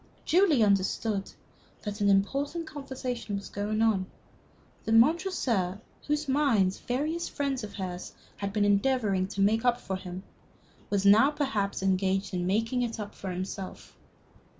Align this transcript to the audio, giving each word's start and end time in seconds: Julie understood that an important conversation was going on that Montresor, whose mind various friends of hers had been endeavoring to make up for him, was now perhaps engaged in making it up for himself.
Julie 0.25 0.63
understood 0.63 1.31
that 1.83 2.01
an 2.01 2.09
important 2.09 2.65
conversation 2.65 3.35
was 3.35 3.49
going 3.49 3.83
on 3.83 4.07
that 4.83 4.93
Montresor, 4.93 5.79
whose 6.07 6.27
mind 6.27 6.75
various 6.87 7.29
friends 7.29 7.63
of 7.63 7.75
hers 7.75 8.15
had 8.37 8.51
been 8.51 8.65
endeavoring 8.65 9.27
to 9.27 9.41
make 9.41 9.63
up 9.63 9.79
for 9.79 9.97
him, 9.97 10.23
was 10.89 11.05
now 11.05 11.29
perhaps 11.29 11.83
engaged 11.83 12.33
in 12.33 12.47
making 12.47 12.81
it 12.81 12.99
up 12.99 13.13
for 13.13 13.29
himself. 13.29 13.95